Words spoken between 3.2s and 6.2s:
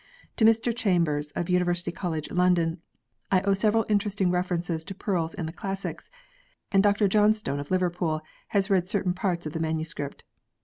I owe several interesting references to pearls in the classics;